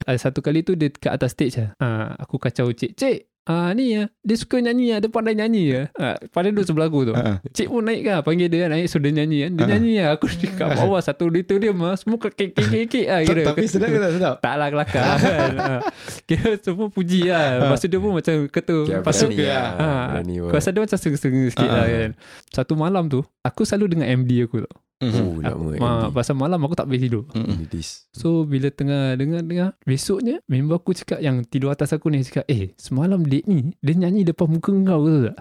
[0.04, 1.88] Ada Satu kali tu Dia kat atas stage lah ha.
[2.20, 5.82] Aku kacau cik Cik Ah ni ya, dia suka nyanyi ya, dia pandai nyanyi ya.
[5.94, 7.14] Ah, pandai duduk sebelah aku tu.
[7.14, 7.38] Ah.
[7.46, 9.52] Cik pun naik kan, panggil dia naik so dia nyanyi kan.
[9.54, 9.70] Dia Ah.
[9.70, 13.42] nyanyi ya, aku di kat bawah satu dia tu dia mas, semua kekek-kekek lah kira.
[13.46, 14.36] Tapi sedap ke tak sedap?
[14.40, 15.52] Tak lah kelakar kan.
[15.56, 15.78] ha.
[16.28, 17.46] Kira semua puji lah.
[17.62, 19.68] Lepas tu dia pun macam kata, Okay, lepas tu berani lah.
[19.78, 19.88] ha,
[20.26, 21.76] Aku rasa dia macam setengah-setengah sikit Ah.
[21.76, 22.10] lah kan.
[22.50, 24.74] Satu malam tu, aku selalu dengan MD aku tau.
[25.04, 26.16] Oh, lama Ma, Andy.
[26.16, 27.28] pasal malam aku tak boleh tidur.
[27.36, 27.68] Mm-mm.
[27.68, 28.08] This.
[28.16, 32.72] So bila tengah dengar-dengar Besoknya Member aku cakap Yang tidur atas aku ni Cakap eh
[32.80, 35.38] Semalam date ni Dia nyanyi depan muka kau ke tak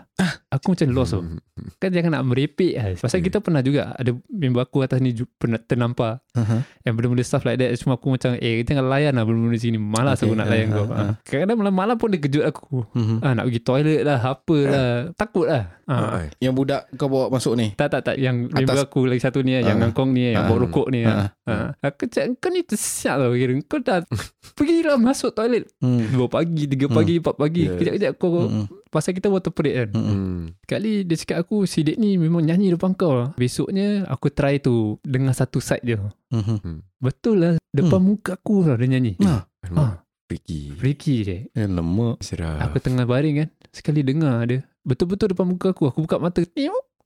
[0.55, 1.23] Aku macam lost tau
[1.55, 1.71] Hmm.
[1.77, 3.27] Kan jangan nak merepek lah Pasal Hmm.
[3.27, 6.67] kita pernah juga Ada member aku atas ni Pernah ternampar Uh-huh.
[6.83, 10.19] Yang benda-benda stuff like that Cuma aku macam Eh jangan layan lah Benda-benda sini Malas
[10.19, 11.13] Okay, aku nak layan ah, kau Ah.
[11.23, 13.17] Kadang-kadang malam-malam pun dia kejut aku Mhm.
[13.21, 16.25] ah, Nak pergi toilet lah Apa lah Takut lah Ah, ah.
[16.39, 17.71] Yang budak kau bawa masuk ni.
[17.73, 18.57] Tak tak tak Yang Atas.
[18.57, 19.79] member aku lagi satu ni Yang Ah.
[19.79, 20.49] ngangkong ni Yang Ah.
[20.49, 21.31] bawa rokok ni Ah.
[21.45, 21.69] ah.
[21.81, 24.03] Aku cakap Kau ni tersiap tau kira Kau dah
[24.57, 26.03] Pergilah masuk toilet Hmm.
[26.09, 27.79] Dua pagi Tiga pagi Empat pagi Yes.
[27.79, 28.67] Kejap-kejap kau Mm-mm.
[28.87, 30.44] Pasal kita water parade kan Mm-mm.
[30.45, 30.53] Hmm.
[30.61, 33.33] Sekali dia cakap aku Si dek ni memang nyanyi depan kau lah.
[33.35, 35.97] Besoknya Aku try tu Dengan satu side je
[36.29, 36.85] Mhm.
[36.99, 39.49] Betul lah Depan muka aku lah dia nyanyi Ah.
[39.63, 40.05] Alamak.
[40.25, 40.61] Freaky.
[40.75, 42.21] Freaky je Eh lemak.
[42.21, 42.61] Serah.
[42.63, 46.45] Aku tengah baring kan Sekali dengar dia Betul-betul depan muka aku Aku buka mata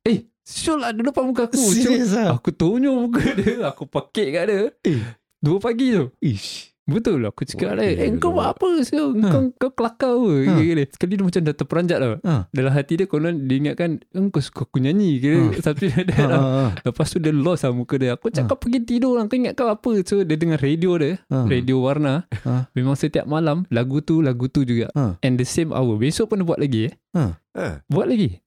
[0.02, 2.34] Eh Syul lah dia depan muka aku Serius lah.
[2.34, 5.00] Aku tunjuk muka dia Aku pakik kat dia Eh.
[5.38, 6.74] Dua pagi tu Ish.
[6.88, 10.24] Betul lah Aku cakap lah Okay, Eh kau buat apa Syul Kau, kau kelakar apa
[10.24, 10.40] Ha.
[10.48, 10.82] Kira-kira.
[10.88, 12.34] Sekali dia macam dah terperanjat lah Ha.
[12.48, 15.60] Dalam hati dia konon Dia ingatkan Engkau suka aku nyanyi Kira Ha.
[15.66, 16.64] Tapi dia Ha, dah ha, ha.
[16.82, 19.68] Lepas tu dia lost lah muka dia Aku cakap pergi tidur lah Kau ingat kau
[19.68, 21.44] apa So dia dengar radio dia Ha.
[21.44, 22.66] Radio warna Ha.
[22.74, 25.20] Memang setiap malam Lagu tu Lagu tu juga Ha.
[25.20, 27.36] And the same hour Besok pun dia buat lagi eh Ah.
[27.84, 28.40] Buat lagi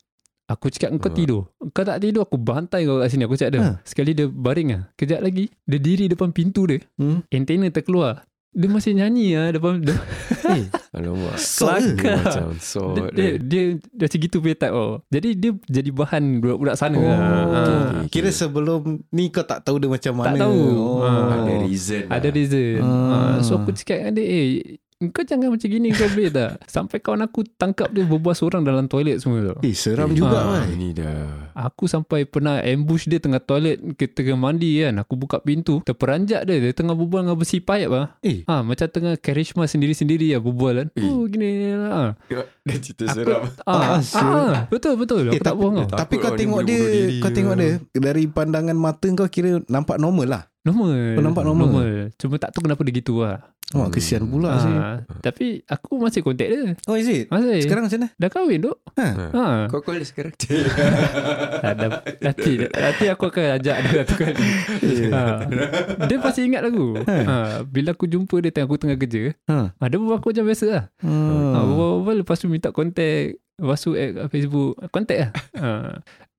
[0.47, 1.13] Aku cakap kau Ha.
[1.13, 3.71] tidur Kau tak tidur Aku bantai kau kat sini Aku cakap dia Ha.
[3.83, 7.21] Sekali dia baring lah Kejap lagi Dia diri depan pintu dia Hmm.
[7.27, 9.95] Antena terkeluar Dia masih nyanyi lah Depan dia,
[10.43, 10.67] Eh.
[10.91, 11.39] Alamak.
[11.39, 12.03] Sok ke?
[12.03, 12.91] Dia Macam so.
[12.91, 14.99] dia, dia, dia, dia macam gitu punya type oh.
[15.07, 17.19] Jadi dia jadi bahan Budak-budak sana Oh, lah.
[17.47, 18.07] okay, okay.
[18.11, 20.35] Kira sebelum ni kau tak tahu dia macam mana.
[20.35, 20.59] Tak tahu.
[20.75, 20.99] Oh.
[20.99, 21.31] Ah.
[21.39, 22.03] Ada reason.
[22.05, 22.35] Ada lah.
[22.35, 23.07] reason Ah.
[23.07, 23.39] ha.
[23.39, 27.21] So aku cakap dengan dia Eh kau jangan macam gini Kau boleh tak Sampai kawan
[27.21, 30.61] aku Tangkap dia berbual seorang Dalam toilet semua tu Eh seram Eh, juga ah.
[30.61, 30.69] kan.
[30.69, 31.25] Ini dah.
[31.63, 36.43] Aku sampai pernah ambush dia tengah toilet Kita tengah mandi kan Aku buka pintu Terperanjat
[36.43, 38.45] dia Dia tengah berbual dengan besi pipe lah Eh.
[38.45, 41.03] ha, Macam tengah karisma sendiri-sendiri lah Berbual kan Eh.
[41.03, 42.13] Oh gini lah
[42.61, 43.41] Dia cerita Aku, seram.
[43.63, 44.29] ah, Ah, ah, sial.
[44.51, 47.31] ah, Betul betul Eh, Aku tak tapi- bohong tak- Tapi kau tengok dia dia, kau
[47.31, 50.43] tengok dia dari pandangan mata kau kira nampak normal lah.
[50.61, 52.13] Normal Oh, nampak normal.
[52.15, 53.89] Cuma tak tahu kenapa dia gitu lah Oh, Hmm.
[53.89, 54.67] kesian pula sih.
[54.69, 57.31] ha, Tapi aku masih kontak dia Oh, is it?
[57.31, 58.09] Masih Sekarang macam mana?
[58.13, 59.07] Dah kahwin duk Ha.
[59.31, 59.43] ha.
[59.65, 60.35] Kau call dia sekarang.
[62.21, 64.47] Nanti nanti aku akan ajak dia satu kali.
[65.15, 65.21] ha.
[66.03, 66.99] Dia pasti ingat aku.
[66.99, 67.63] Ha.
[67.63, 69.71] Bila aku jumpa dia tengah aku tengah kerja, Ha.
[69.71, 69.85] ha.
[69.85, 70.83] dia berbual aku macam biasa lah.
[70.99, 71.55] Hmm.
[71.55, 71.59] Ha.
[71.63, 73.39] Berbual-berbual lepas tu minta kontak.
[73.55, 74.73] Lepas tu kat Facebook.
[74.89, 75.29] Kontak lah.
[75.55, 75.67] Ha.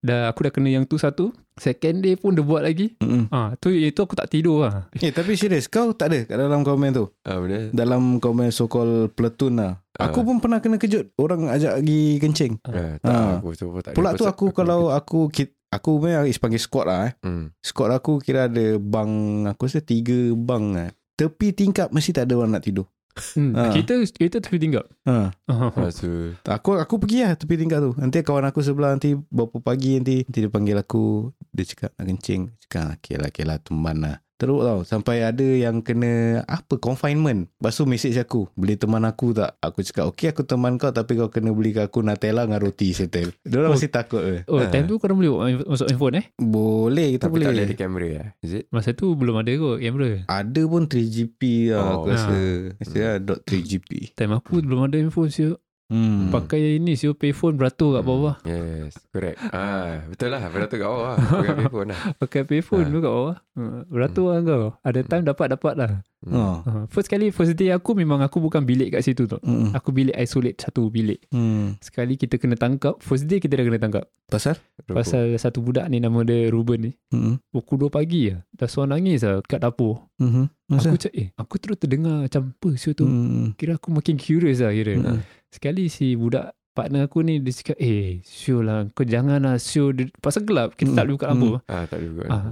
[0.03, 1.31] Dah aku dah kena yang tu satu.
[1.55, 2.99] Second day pun dia buat lagi.
[2.99, 3.31] Mm-mm.
[3.31, 3.55] Ha.
[3.57, 4.91] Tu itu aku tak tidur lah.
[4.93, 7.07] Eh, tapi serius kau tak ada kat dalam komen tu?
[7.23, 7.71] Ah, benar.
[7.71, 9.79] Dalam komen so called platoon lah.
[9.95, 10.09] Ah.
[10.09, 11.15] Aku pun pernah kena kejut.
[11.15, 12.53] Orang ajak pergi kencing.
[12.65, 13.39] Ah, tak, Ah.
[13.39, 16.85] aku tu tak ada Pula tu pasal- aku kalau aku kit- aku memang panggil squad
[16.85, 17.13] lah eh.
[17.21, 17.55] Hmm.
[17.57, 19.13] Squad aku kira ada bang
[19.47, 20.91] aku rasa tiga bang lah.
[21.13, 22.89] Tepi tingkap mesti tak ada orang nak tidur.
[23.13, 23.53] Hmm.
[23.53, 23.73] Ah.
[23.77, 24.89] Kita kita tepi tingkap.
[25.05, 25.33] Ha.
[26.01, 27.93] Tu Aku aku pergi lah tepi tingkat tu.
[28.01, 32.07] Nanti kawan aku sebelah nanti berapa pagi nanti nanti dia panggil aku, dia cakap nak
[32.09, 32.43] kencing.
[32.67, 34.17] Cakap okay lah, okay lah teman lah.
[34.43, 39.31] Teruk tau Sampai ada yang kena Apa Confinement Lepas tu message aku Beli teman aku
[39.31, 42.91] tak Aku cakap Okay aku teman kau Tapi kau kena beli aku Nutella dengan roti
[42.91, 43.75] settle Dia orang Oh.
[43.75, 44.67] masih takut ke Oh, Ah.
[44.67, 45.31] time tu korang boleh
[45.63, 46.25] masuk handphone eh?
[46.35, 48.65] Boleh kita Tapi boleh tak ada kamera lah Is it?
[48.69, 50.11] Masa tu belum ada kot kamera.
[50.27, 51.93] Ada pun 3GP lah Oh.
[51.97, 52.37] Aku rasa
[52.77, 55.55] Rasa lah dot 3GP Time aku belum ada handphone siu.
[55.93, 56.33] Hmm.
[56.33, 58.35] Pakai ini siu payphone beratur kat bawah.
[58.43, 62.91] Yes Correct ah, Betul lah Beratur kat bawah Pakai payphone lah Pakai payphone Ah.
[62.91, 63.37] tu kat bawah.
[63.53, 64.71] Ha, Beratur lah kau.
[64.81, 65.91] Ada time dapat-dapat lah.
[66.25, 66.65] Hmm.
[66.65, 69.37] Ha, First kali, first day aku memang aku bukan bilik kat situ tu.
[69.39, 69.77] Hmm.
[69.77, 71.21] Aku bilik isolate satu bilik.
[71.29, 71.77] Hmm.
[71.79, 72.97] Sekali kita kena tangkap.
[73.05, 74.09] First day kita dah kena tangkap.
[74.25, 74.57] Pasal?
[74.89, 76.93] Pasal satu budak ni nama dia Ruben ni.
[77.13, 77.37] Hmm.
[77.53, 78.41] Pukul 2 pagi lah.
[78.51, 80.09] Dah suara nangis lah kat dapur.
[80.17, 80.49] Hmm.
[80.73, 83.05] Aku cakap, eh aku terus terdengar macam apa siu tu.
[83.05, 83.53] Hmm.
[83.53, 84.97] Kira aku makin curious lah kira.
[84.97, 85.21] Hmm.
[85.53, 89.61] Sekali si budak partner aku ni dia cakap, eh Syul lah kau jangan lah.
[89.61, 91.49] Dia- Pasal gelap kita tak boleh buka lampu.
[91.67, 92.27] Ah, tak boleh buka.
[92.27, 92.45] Ah,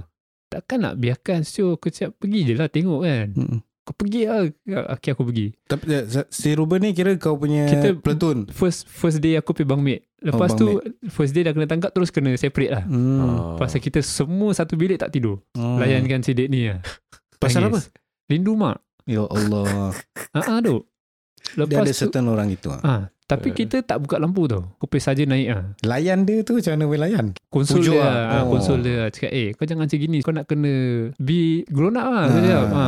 [0.47, 3.27] takkan nak biarkan Syul aku cakap pergi je lah tengok kan.
[3.33, 3.59] Hmm.
[3.81, 4.45] Kau pergi lah.
[4.93, 5.57] Okay aku pergi.
[5.65, 8.45] Tapi eh, si Ruben ni kira kau punya Kita- platoon.
[8.47, 10.05] First first day aku pergi bangmate.
[10.21, 10.65] Lepas Oh, tu
[11.09, 12.85] first day dah kena tangkap terus kena separate lah.
[12.85, 13.17] Hmm.
[13.19, 13.57] Oh.
[13.57, 15.41] Pasal kita semua satu bilik tak tidur.
[15.57, 15.81] Oh.
[15.81, 16.77] Layankan si dek ni lah.
[17.41, 17.89] Pasal Nangis.
[18.29, 18.77] Rindu mak.
[19.03, 19.97] Ya Allah.
[20.31, 20.59] Ah, ah
[21.53, 21.59] tu.
[21.59, 22.67] Dia Lepas ada tu, certain orang itu.
[22.67, 22.79] ah.
[22.81, 23.55] ah, tapi Eh.
[23.55, 24.75] kita tak buka lampu tau.
[24.75, 25.63] Kopi saja naik ah.
[25.81, 27.25] Layan dia tu macam mana boleh layan?
[27.47, 28.11] Konsol Pujuk dia lah.
[28.29, 28.41] lah.
[28.41, 28.49] Oh.
[28.49, 29.07] Konsol dia lah.
[29.07, 30.17] Cakap eh kau jangan macam gini.
[30.19, 30.73] Kau nak kena
[31.17, 32.23] be grown up lah.
[32.23, 32.27] Ah.
[32.29, 32.65] cakap.
[32.67, 32.83] Ha.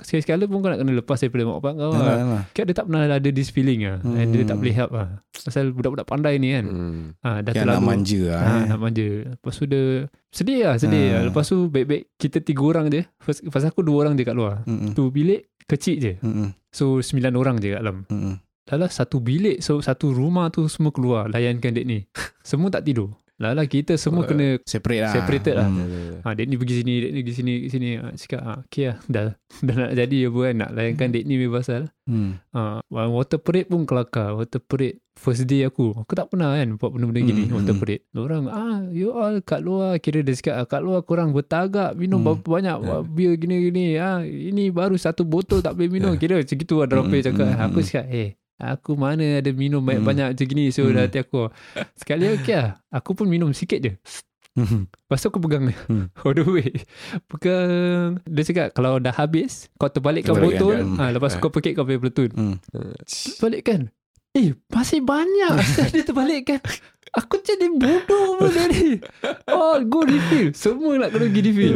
[0.00, 1.92] Sekali-sekala pun kau nak kena lepas daripada mak bapak kau.
[1.92, 2.42] Alah, alah.
[2.50, 3.98] Kira dia tak pernah ada this feeling lah.
[4.00, 4.14] Hmm.
[4.16, 5.08] And dia tak boleh help lah.
[5.32, 6.64] Pasal budak-budak pandai ni kan.
[6.64, 7.02] Hmm.
[7.20, 7.86] Ha, dah Yang nak terlalu.
[7.88, 8.40] manja lah.
[8.40, 8.64] Ha, eh.
[8.68, 9.06] nak manja.
[9.28, 9.82] Lepas tu dia
[10.30, 10.74] sedih lah.
[10.76, 11.12] Sedih Ah.
[11.12, 11.22] lah.
[11.28, 13.02] Lepas tu baik-baik kita tiga orang je.
[13.18, 14.62] First, pasal aku dua orang je kat luar.
[14.64, 14.94] Mm-mm.
[14.94, 16.12] Tu bilik kecil je.
[16.22, 16.48] Mm-mm.
[16.72, 17.98] So sembilan orang je kat dalam.
[18.08, 18.34] Mm-mm.
[18.70, 21.98] Lala satu bilik so satu rumah tu semua keluar layankan dek ni.
[22.42, 23.21] Semua tak tidur.
[23.36, 25.12] Lala kita semua Oh, kena Separate lah.
[25.12, 25.66] Separated lah.
[25.66, 26.20] Hmm.
[26.20, 27.88] ha, dek ni pergi sini, dek ni pergi sini, sini.
[27.96, 28.98] Ha, cakap ha, okay lah.
[29.04, 29.24] Dah,
[29.60, 30.54] dah nak jadi apa kan.
[30.60, 31.82] Nak layankan dek ni punya pasal.
[32.04, 32.38] Hmm.
[32.50, 34.34] Ha, water parade pun kelakar.
[34.34, 35.90] Water parade first day aku.
[35.96, 37.42] Aku tak pernah kan buat benda-benda gini.
[37.46, 37.82] Hmm, Water hmm.
[37.82, 38.02] parade.
[38.14, 39.98] Orang ah you all kat luar.
[39.98, 41.94] Kira dia cakap ah, kat luar korang bertagak.
[41.94, 42.38] Minum Hmm.
[42.38, 42.76] berapa banyak.
[42.78, 43.02] Yeah.
[43.02, 43.84] Bir gini-gini.
[43.96, 46.14] Ah, ini baru satu botol tak boleh minum.
[46.14, 47.46] Kira macam gitu ada orang Hmm, cakap.
[47.48, 47.86] hmm, Aku hmm.
[47.86, 48.30] cakap eh.
[48.64, 49.90] Aku mana ada minum Hmm.
[50.00, 50.94] banyak-banyak macam gini So Hmm.
[50.94, 51.50] dah hati aku
[51.94, 53.94] Sekali okey lah Aku pun minum sikit je
[54.52, 54.84] Hmm.
[54.84, 56.12] Lepas tu aku pegang dia Hmm.
[56.18, 56.70] All the way
[57.26, 60.84] Pegang Dia cakap Kalau dah habis Kau terbalikkan Terbalikkan, botol kan?
[61.00, 62.56] ha, Lepas tu kau pakai kau punya platoon Hmm.
[63.38, 63.88] Balikkan
[64.32, 65.56] Eh masih banyak
[65.92, 66.60] Dia terbalikkan
[67.12, 68.96] Aku jadi bodoh pun tadi
[69.44, 70.56] All go refill.
[70.56, 71.74] Semua nak kena pergi refill.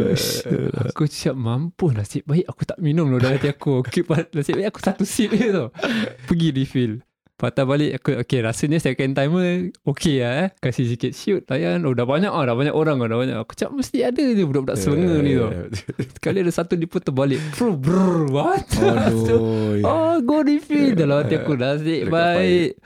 [0.88, 3.85] Aku cakap mampu Nasib baik aku tak minum loh Dalam hati aku.
[3.85, 4.01] Okay,
[4.33, 5.68] Nasib baik aku satu sip je tau.
[6.25, 7.05] Pergi refill.
[7.37, 10.49] Patah balik aku Okay rasanya second timer Okay lah eh.
[10.57, 11.85] Kasih sikit shoot Layan.
[11.85, 13.37] Oh dah banyak ah Dah banyak orang ah Dah banyak.
[13.37, 15.53] Aku cakap mesti ada je Budak-budak selenga ni tau.
[16.16, 17.37] Sekali ada satu dia pun terbalik.
[17.53, 18.72] Bro bro What?
[18.81, 19.85] Aduh.
[19.85, 20.96] Oh go refill.
[20.96, 22.81] Dalam hati aku Nasib baik.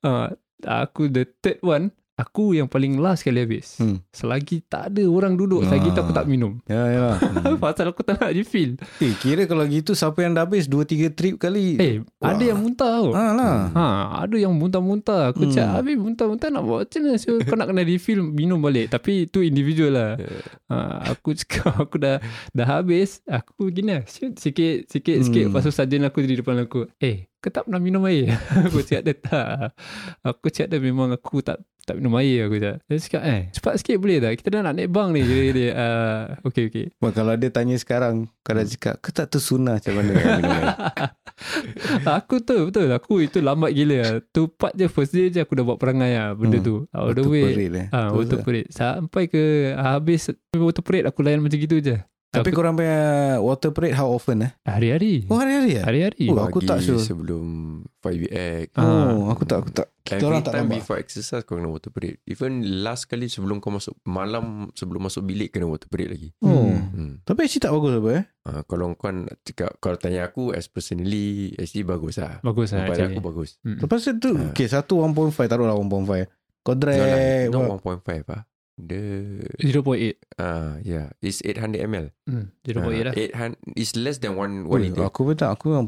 [0.00, 0.32] Ah,
[0.66, 4.04] Aku the third one Aku yang paling last kali habis Hmm.
[4.10, 7.06] Selagi tak ada orang duduk Selagi tu aku tak minum Ya, ya.
[7.40, 7.56] Hmm.
[7.56, 11.36] Pasal aku tak nak refill Eh, kira kalau gitu siapa yang dah habis 2-3 trip
[11.36, 11.76] kali.
[11.76, 12.30] Eh Wah.
[12.30, 13.56] ada yang muntah tau Ha lah.
[13.70, 13.84] Ha,
[14.20, 15.30] ada yang muntah-muntah.
[15.30, 15.52] Aku Hmm.
[15.52, 17.16] cakap, habis muntah-muntah nak buat macam mana?
[17.16, 18.90] So, kau nak kena refill, minum balik.
[18.90, 20.10] Tapi itu individual lah.
[20.66, 20.76] Ha,
[21.08, 22.18] aku cakap, aku dah
[22.50, 23.22] dah habis.
[23.24, 25.24] Aku gini lah, shoot sikit, sikit, Hmm.
[25.24, 25.44] sikit.
[25.48, 26.90] Lepas tu sarjan aku di depan aku.
[26.98, 28.34] Eh, kau tak pernah minum air?
[28.66, 29.72] aku cakap dia tak.
[30.20, 32.76] Aku cakap dia memang aku tak tak minum air aku cakap.
[32.84, 34.32] Dia cakap, eh, cepat sikit boleh tak?
[34.36, 35.20] Kita dah nak naik bang ni.
[35.20, 36.86] Dia, dia, uh, okay, okay.
[36.96, 40.12] Wah, kalau dia tanya sekarang, kau dah cakap, kau tak tersunah macam mana
[42.12, 42.88] aku tu, betul.
[42.90, 44.00] Aku itu lambat gila.
[44.26, 46.66] Tu part je, first day je aku dah buat perangai lah benda Hmm.
[46.66, 46.74] tu.
[46.90, 47.44] All the Water way.
[47.48, 47.86] parade, eh.
[47.90, 48.44] Ah, Terus water lah.
[48.44, 48.68] parade.
[48.70, 49.42] Sampai ke
[49.74, 50.22] habis
[50.52, 51.96] water parade aku layan macam gitu je.
[52.32, 52.98] Tapi aku, korang punya
[53.36, 54.52] water parade how often eh?
[54.62, 55.26] hari-hari.
[55.26, 55.82] Oh, hari-hari ya?
[55.82, 56.26] Hari-hari.
[56.26, 56.96] Oh, aku tak sure.
[56.96, 57.42] Sebelum
[57.98, 59.10] 5VX Ah.
[59.10, 59.86] Oh, aku tak, aku tak.
[60.00, 60.78] Kita Every orang tak time nampak.
[60.80, 65.22] before exercise Kau kena water parade Even last kali Sebelum kau masuk Malam Sebelum masuk
[65.22, 66.66] bilik Kena water parade lagi Oh.
[66.66, 67.22] hmm.
[67.22, 68.24] Tapi actually tak bagus apa eh?
[68.42, 72.80] uh, Kalau kau nak cakap Kalau tanya aku As personally Actually bagus lah Bagus lah
[72.82, 73.12] Pada actually.
[73.12, 73.78] aku bagus Mm.
[73.78, 74.50] Lepas tu, Ah.
[74.50, 75.14] okay, satu 1.5,
[75.46, 76.26] taruhlah 1.5.
[76.58, 76.98] Kau No drag.
[76.98, 78.42] lah buat- Not 1.5 lah
[78.82, 79.02] The
[79.60, 80.16] 0.8.
[80.36, 83.14] Ah, yeah It's 800 ml Hmm, 0.8 lah.
[83.14, 85.84] 800 It's less than 1 1 Ui, liter Aku pun tak, aku 1.5.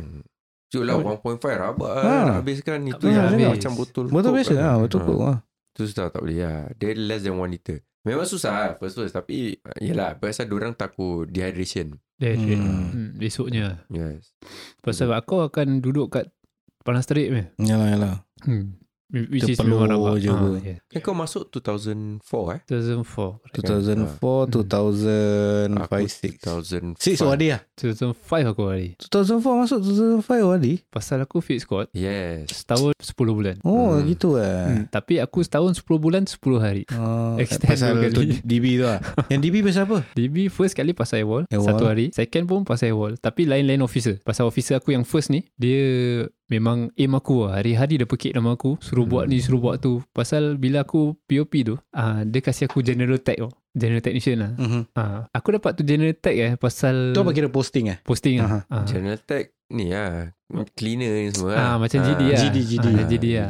[0.00, 0.22] Hmm.
[0.68, 1.22] Cuk lah 1.5
[1.54, 2.02] rabak Ha.
[2.02, 3.48] lah Nak habiskan Itu boleh yang habis.
[3.54, 5.06] macam botol Coke biasa lah, betul Ha.
[5.06, 5.38] kok lah.
[5.70, 9.12] Tu susah tak boleh lah Dia less than 1 liter Memang susah lah First first
[9.12, 12.38] Tapi uh, Yelah Pasal diorang takut Dehydration trade.
[12.56, 12.88] Hmm.
[12.88, 13.08] Hmm.
[13.14, 13.82] Besoknya.
[13.88, 14.32] Yes.
[14.80, 16.30] Pasal aku akan duduk kat
[16.80, 17.42] Panas Terik ni.
[17.58, 18.16] Yalah yalah.
[18.40, 18.78] Hmm.
[19.14, 19.86] Which is memang
[20.18, 20.58] je Ah, pun.
[20.58, 20.78] yeah.
[20.90, 22.18] Kan kau masuk 2004
[22.50, 22.60] eh?
[22.66, 23.38] 2004.
[23.54, 24.50] 2004, Hmm.
[24.50, 26.34] 2005, Aku 6.
[26.42, 26.98] 2005.
[26.98, 27.60] 6 OAD lah.
[27.78, 28.88] 2005 aku hari.
[28.98, 30.66] 2004 masuk 2005 OAD.
[30.90, 32.50] Pasal aku fit squad Yes.
[32.50, 33.56] setahun 10 bulan.
[33.62, 34.04] Oh Hmm.
[34.04, 34.82] gitu eh.
[34.82, 34.84] Hmm.
[34.90, 36.82] Tapi aku setahun 10 bulan 10 hari.
[36.90, 38.22] Oh, Extend pasal tu.
[38.42, 38.98] DB tu lah.
[39.30, 39.98] Yang DB pasal apa?
[40.12, 41.66] DB first kali pasal wall Airwall.
[41.70, 45.44] Satu hari Second pun pasal wall Tapi lain-lain officer Pasal officer aku yang first ni
[45.54, 49.80] Dia Memang aim aku lah Hari-hari dia pekik nama aku Suruh buat ni Suruh buat
[49.80, 54.36] tu Pasal bila aku POP tu uh, Dia kasih aku general tag tu General technician
[54.44, 54.82] lah Mm-hmm.
[54.92, 57.98] uh, Aku dapat tu general tag eh Pasal Tu apa kira posting eh?
[58.04, 60.30] Posting lah uh, General Tech ni lah.
[60.76, 61.58] Cleaner ni semua lah.
[61.74, 62.38] Ah, macam GD lah.
[62.38, 62.86] GD, GD.
[62.86, 63.48] Ah, GD lah.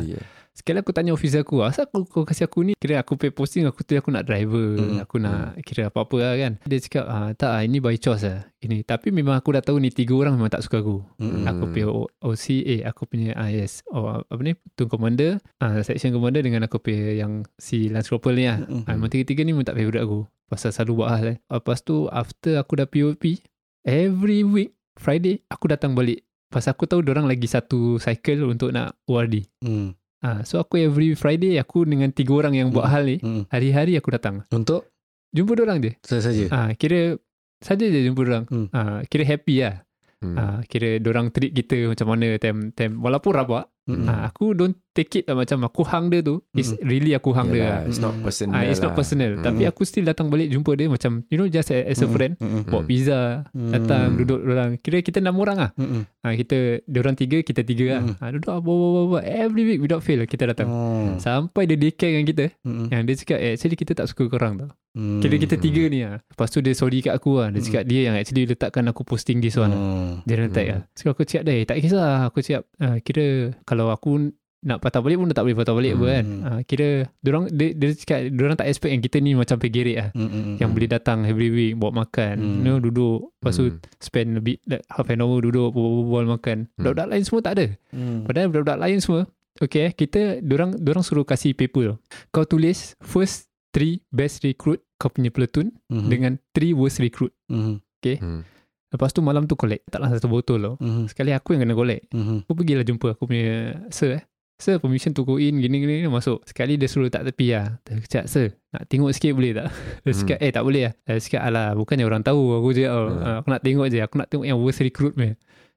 [0.55, 2.73] Sekali aku tanya officer aku Asal aku, kau kasih aku ni?
[2.79, 4.79] Kira aku pay posting Aku tu aku nak driver.
[4.79, 5.03] Hmm.
[5.03, 6.53] Aku nak Kira apa-apa lah kan.
[6.63, 8.47] Dia cakap ah, Tak ah, ini by choice lah.
[8.63, 8.87] Ini.
[8.87, 11.03] Tapi memang aku dah tahu ni Tiga orang memang tak suka aku.
[11.19, 11.43] Hmm.
[11.43, 14.55] Aku O- OC eh aku punya ah yes oh, apa ni?
[14.55, 15.43] Platoon commander.
[15.59, 18.63] Ah section commander dengan aku punya yang si lance corporal ni lah.
[18.63, 18.87] Mm-mm.
[18.87, 20.23] ah, memang tiga-tiga ni memang tak favourite aku.
[20.47, 21.37] Pasal selalu buat hal eh.
[21.51, 23.43] Lepas tu after aku dah POP
[23.83, 26.23] every week Friday aku datang balik.
[26.47, 29.99] Pasal aku tahu orang lagi satu cycle untuk nak ORD Hmm.
[30.25, 32.91] Ah so aku every Friday aku dengan tiga orang yang buat Mm.
[32.91, 33.45] hal ni Hmm.
[33.47, 34.89] hari-hari aku datang Untuk
[35.31, 36.45] jumpa orang je saya saja.
[36.49, 37.21] ah kira
[37.61, 38.69] saja je jumpa orang Hmm.
[38.73, 39.85] ah kira happy lah
[40.19, 40.41] Hmm.
[40.41, 44.09] Ah, kira orang treat kita macam mana time time walaupun rabak Mm-mm.
[44.09, 47.51] ah, aku don't take it lah macam aku hang dia tu it's really aku hang
[47.51, 47.81] dia Yalah, lah.
[47.85, 48.23] It's not Mm.
[48.23, 48.97] personal ah, it's not lah.
[48.97, 49.43] personal Hmm.
[49.43, 52.63] tapi aku still datang balik jumpa dia macam you know just as, a friend Mm-mm.
[52.65, 53.19] bawa pizza
[53.51, 54.17] datang Mm.
[54.17, 56.03] duduk orang kira kita enam orang ah Mm-mm.
[56.21, 58.15] ah, kita dia orang tiga kita tiga lah Mm.
[58.17, 61.19] ah, duduk ah, bawa bawa bawa every week without fail kita datang Oh.
[61.19, 62.87] sampai dia declare dengan kita Mm-mm.
[62.89, 65.19] yang dia cakap eh, actually kita tak suka korang tau Mm.
[65.19, 67.67] kira kita tiga ni lah lepas tu dia sorry kat aku lah dia Mm.
[67.67, 70.11] cakap dia yang actually letakkan aku posting this one lah Oh.
[70.23, 70.73] General tag Hmm.
[70.73, 73.27] lah So aku cakap dia Tak kisah Aku cakap uh, Kira
[73.63, 74.31] Kalau aku
[74.65, 76.01] nak patah balik pun dah tak boleh patah balik Hmm.
[76.01, 76.89] apa kan uh, Kira
[77.21, 80.57] Diorang dia, dia cakap Diorang tak expect yang kita ni Macam pegerik lah Mm-mm.
[80.57, 82.55] Yang boleh datang every week Buat makan Hmm.
[82.57, 83.79] You know duduk Lepas tu Hmm.
[83.99, 86.81] Spend lebih like, Half an hour duduk Berbual makan Hmm.
[86.81, 88.25] Budak-budak lain semua tak ada Mm.
[88.25, 89.21] Padahal budak-budak lain semua
[89.55, 92.01] Okay kita Diorang, diorang suruh kasih paper.
[92.29, 96.09] Kau tulis First three best recruit Kau punya platoon Mhm.
[96.09, 97.85] Dengan three worst recruit Mhm.
[98.17, 98.43] Hmm.
[98.87, 101.05] Lepas tu malam tu collect Taklah satu botol tau Mhm.
[101.07, 102.45] Sekali aku yang kena collect Mhm.
[102.45, 103.47] Aku pergilah jumpa aku punya
[103.89, 106.47] Sir eh Sir permission to go in Gini-gini masuk.
[106.47, 107.79] Sekali dia suruh letak tepi lah.
[107.83, 109.67] Dia cakap Sir nak tengok sikit boleh tak?
[110.03, 110.19] Dia Hmm.
[110.23, 110.93] cakap eh tak boleh lah.
[111.05, 112.43] Dia cakap alah Bukannya orang tahu.
[112.59, 113.23] Aku je oh, Hmm.
[113.23, 113.99] uh, Aku nak tengok je.
[114.01, 115.35] Aku nak tengok yang worst recruit punya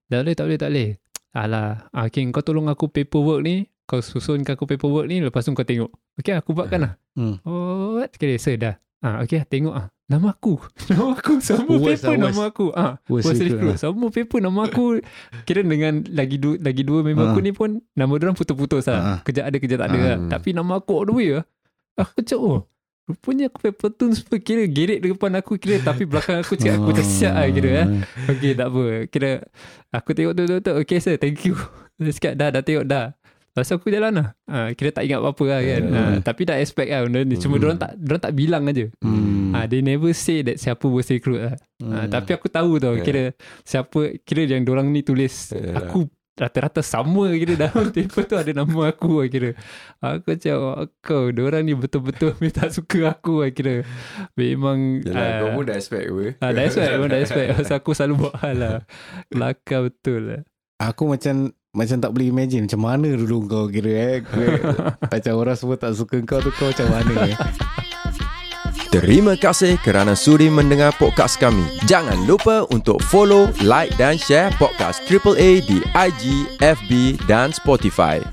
[0.07, 0.89] Tak boleh tak boleh tak boleh.
[1.33, 3.65] Alah ah, Okay kau tolong aku paperwork ni.
[3.87, 5.89] Kau susunkan aku paperwork ni Lepas tu kau tengok.
[6.17, 6.93] Okay aku buatkan lah.
[7.17, 7.41] Hmm.
[7.43, 8.13] Oh what?
[8.13, 9.87] Sekali Sir dah Ah, okay tengok ah.
[10.07, 10.55] Nama aku.
[10.89, 12.65] Nama aku Semua Worst paper lah, nama aku.
[12.71, 13.77] Ah, Worst Worst recruit lah.
[13.77, 15.03] Semua paper nama aku.
[15.43, 17.29] Kira dengan Lagi dua, lagi dua member Ah.
[17.29, 18.91] aku ni pun Nama orang putus-putus Ah.
[18.91, 20.05] lah Kejap ada kejap tak ada Ah.
[20.07, 21.43] lah Tapi nama aku all the way lah.
[21.95, 22.59] Aku cakap oh
[23.05, 25.77] Rupanya aku paper tu semua Kira gerik depan aku Kira.
[25.77, 27.87] Tapi belakang aku cakap Aku macam siap lah kira eh.
[28.27, 28.83] Okay tak apa.
[29.07, 29.31] Kira
[29.91, 30.71] Aku tengok tu tu tu.
[30.79, 31.53] Okay sir thank you.
[31.97, 33.11] Dia cakap dah dah tengok dah
[33.57, 36.01] Lepas tu aku jalan lah ha, Kira tak ingat apa-apa lah kan ha.
[36.21, 37.61] Tapi dah expect lah benda ni Cuma Hmm.
[37.65, 39.49] diorang tak Diorang tak bilang aja Hmm.
[39.49, 42.05] ha, They never say that Siapa worst recruit lah ha, Hmm.
[42.07, 43.01] Tapi aku tahu tau Yeah.
[43.01, 43.23] Kira
[43.63, 45.73] Siapa Kira yang diorang ni tulis Yalah.
[45.83, 46.05] Aku
[46.37, 49.57] Rata-rata sama kira dalam paper tu ada nama aku lah kira
[49.97, 53.81] Aku macam oh, Kau diorang ni betul-betul memang tak suka aku lah kira
[54.33, 56.25] Memang Yalah, ah, kau pun dah expect apa.
[56.37, 57.47] Ah, dah expect, memang dah expect.
[57.57, 58.75] Pasal aku selalu buat hal lah.
[59.27, 60.41] Kelakar betul lah.
[60.77, 64.17] Aku macam macam tak boleh imagine macam mana dulu kau kira eh.
[64.23, 64.51] Kira,
[65.13, 67.37] macam orang semua tak suka kau tu kau macam mana eh.
[68.87, 71.63] Terima kasih kerana sudi mendengar podcast kami.
[71.91, 76.23] Jangan lupa untuk follow, like dan share podcast AAA di IG,
[76.63, 78.23] FB dan Spotify.